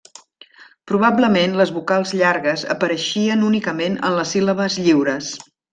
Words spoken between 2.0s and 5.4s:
llargues apareixien únicament en les síl·labes lliures.